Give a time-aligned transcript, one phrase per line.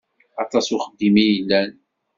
[0.43, 1.71] Aṭas uxeddim i yellan.